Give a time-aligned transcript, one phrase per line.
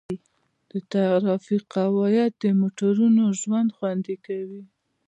[0.71, 4.63] د ټرافیک قواعد د موټروانو ژوند خوندي کوي.